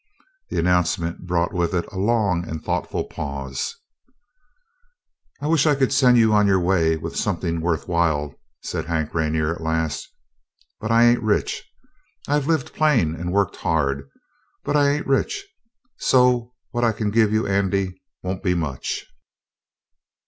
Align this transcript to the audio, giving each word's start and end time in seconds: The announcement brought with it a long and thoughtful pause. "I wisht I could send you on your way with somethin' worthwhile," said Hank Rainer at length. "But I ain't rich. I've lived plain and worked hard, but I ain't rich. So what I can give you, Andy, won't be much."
The 0.49 0.57
announcement 0.57 1.27
brought 1.27 1.53
with 1.53 1.75
it 1.75 1.85
a 1.93 1.99
long 1.99 2.43
and 2.49 2.65
thoughtful 2.65 3.03
pause. 3.03 3.75
"I 5.39 5.45
wisht 5.45 5.67
I 5.67 5.75
could 5.75 5.93
send 5.93 6.17
you 6.17 6.33
on 6.33 6.47
your 6.47 6.59
way 6.59 6.97
with 6.97 7.15
somethin' 7.15 7.61
worthwhile," 7.61 8.33
said 8.63 8.85
Hank 8.85 9.13
Rainer 9.13 9.53
at 9.53 9.61
length. 9.61 10.07
"But 10.79 10.89
I 10.89 11.03
ain't 11.03 11.21
rich. 11.21 11.63
I've 12.27 12.47
lived 12.47 12.73
plain 12.73 13.13
and 13.13 13.31
worked 13.31 13.57
hard, 13.57 14.09
but 14.63 14.75
I 14.75 14.89
ain't 14.89 15.05
rich. 15.05 15.45
So 15.97 16.55
what 16.71 16.83
I 16.83 16.93
can 16.93 17.11
give 17.11 17.31
you, 17.31 17.45
Andy, 17.45 18.01
won't 18.23 18.41
be 18.41 18.55
much." 18.55 19.05